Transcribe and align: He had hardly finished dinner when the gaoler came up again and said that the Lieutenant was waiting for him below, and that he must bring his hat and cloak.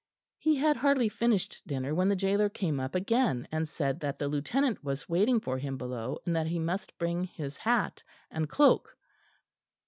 He 0.39 0.55
had 0.55 0.77
hardly 0.77 1.09
finished 1.09 1.61
dinner 1.67 1.93
when 1.93 2.09
the 2.09 2.15
gaoler 2.15 2.49
came 2.49 2.79
up 2.79 2.95
again 2.95 3.47
and 3.51 3.69
said 3.69 3.99
that 3.99 4.17
the 4.17 4.27
Lieutenant 4.27 4.83
was 4.83 5.07
waiting 5.07 5.39
for 5.39 5.59
him 5.59 5.77
below, 5.77 6.17
and 6.25 6.35
that 6.35 6.47
he 6.47 6.57
must 6.57 6.97
bring 6.97 7.23
his 7.25 7.55
hat 7.57 8.01
and 8.31 8.49
cloak. 8.49 8.97